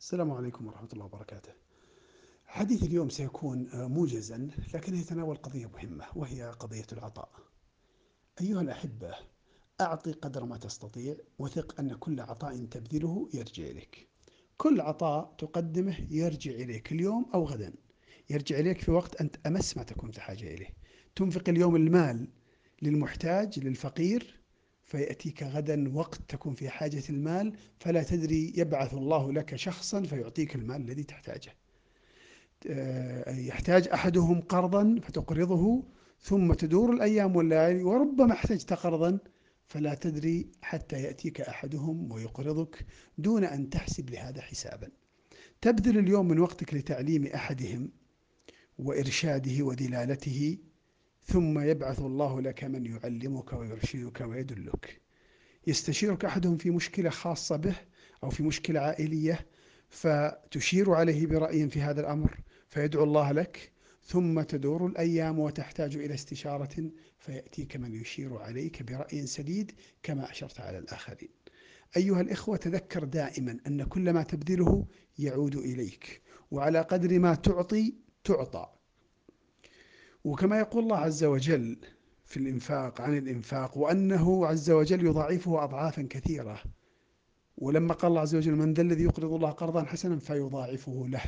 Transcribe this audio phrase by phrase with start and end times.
[0.00, 1.52] السلام عليكم ورحمة الله وبركاته.
[2.46, 7.30] حديث اليوم سيكون موجزا لكن يتناول قضية مهمة وهي قضية العطاء.
[8.40, 9.14] أيها الأحبة
[9.80, 14.08] أعطي قدر ما تستطيع وثق أن كل عطاء تبذله يرجع إليك.
[14.56, 17.74] كل عطاء تقدمه يرجع إليك اليوم أو غدا.
[18.30, 20.76] يرجع إليك في وقت أنت أمس ما تكون في حاجة إليه.
[21.16, 22.28] تنفق اليوم المال
[22.82, 24.39] للمحتاج للفقير
[24.90, 30.76] فيأتيك غدا وقت تكون في حاجة المال فلا تدري يبعث الله لك شخصا فيعطيك المال
[30.76, 31.54] الذي تحتاجه.
[32.66, 35.84] آه، يحتاج أحدهم قرضا فتقرضه
[36.20, 39.18] ثم تدور الأيام والليالي وربما احتجت قرضا
[39.66, 42.86] فلا تدري حتى يأتيك أحدهم ويقرضك
[43.18, 44.88] دون أن تحسب لهذا حسابا.
[45.60, 47.90] تبذل اليوم من وقتك لتعليم أحدهم
[48.78, 50.58] وإرشاده ودلالته
[51.32, 55.00] ثم يبعث الله لك من يعلمك ويرشدك ويدلك.
[55.66, 57.76] يستشيرك أحدهم في مشكلة خاصة به
[58.24, 59.46] أو في مشكلة عائلية
[59.88, 63.72] فتشير عليه برأي في هذا الأمر فيدعو الله لك
[64.04, 70.78] ثم تدور الأيام وتحتاج إلى استشارة فيأتيك من يشير عليك برأي سديد كما أشرت على
[70.78, 71.30] الآخرين.
[71.96, 74.86] أيها الإخوة تذكر دائما أن كل ما تبذله
[75.18, 78.79] يعود إليك وعلى قدر ما تعطي تعطى.
[80.24, 81.76] وكما يقول الله عز وجل
[82.24, 86.62] في الإنفاق عن الإنفاق وأنه عز وجل يضاعفه أضعافا كثيرة.
[87.58, 91.22] ولما قال الله عز وجل من ذا الذي يقرض الله قرضا حسنا فيضاعفه له.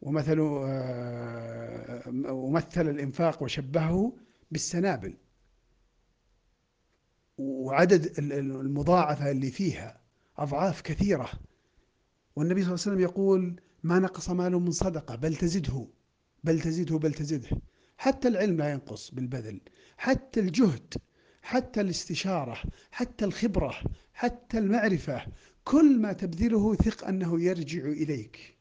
[0.00, 4.12] ومثل آه، ومثل الإنفاق وشبهه
[4.50, 5.14] بالسنابل.
[7.38, 10.00] وعدد المضاعفة اللي فيها
[10.38, 11.30] أضعاف كثيرة.
[12.36, 15.86] والنبي صلى الله عليه وسلم يقول ما نقص مال من صدقة بل تزده.
[16.44, 17.48] بل تزده بل تزده
[17.98, 19.60] حتى العلم لا ينقص بالبذل.
[19.96, 20.94] حتى الجهد
[21.42, 23.74] حتى الاستشارة حتى الخبرة
[24.12, 25.26] حتى المعرفة
[25.64, 28.58] كل ما تبذله ثق أنه يرجع إليك.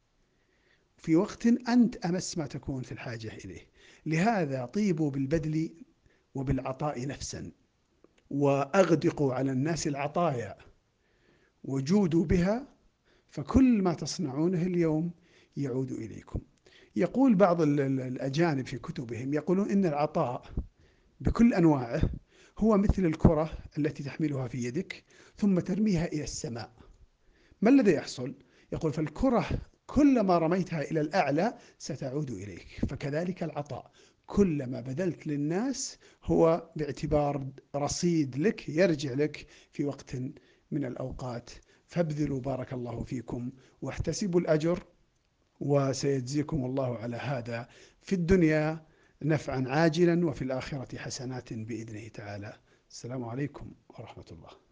[0.98, 3.68] في وقت أنت أمس ما تكون في الحاجة إليه.
[4.06, 5.70] لهذا طيبوا بالبذل
[6.36, 7.52] وبالعطاء نفسا.
[8.30, 10.58] وأغدقوا على الناس العطايا.
[11.64, 12.68] وجودوا بها
[13.30, 15.12] فكل ما تصنعونه اليوم
[15.58, 16.40] يعود إليكم.
[16.98, 20.46] يقول بعض الأجانب في كتبهم يقولون إن العطاء
[21.20, 22.02] بكل أنواعه
[22.60, 25.04] هو مثل الكرة التي تحملها في يدك
[25.36, 26.72] ثم ترميها إلى السماء.
[27.62, 28.36] ما الذي يحصل؟
[28.72, 29.50] يقول فالكرة
[29.86, 32.68] كلما رميتها إلى الأعلى ستعود إليك.
[32.90, 33.92] فكذلك العطاء.
[34.26, 40.16] كلما بذلت للناس هو باعتبار رصيد لك يرجع لك في وقت
[40.72, 41.50] من الأوقات.
[41.86, 44.84] فابذلوا بارك الله فيكم واحتسبوا الأجر
[45.60, 47.68] وسيجزيكم الله على هذا.
[48.02, 48.86] في الدنيا
[49.22, 52.54] نفعا عاجلا وفي الآخرة حسنات بإذنه تعالى.
[52.90, 54.67] السلام عليكم ورحمة الله.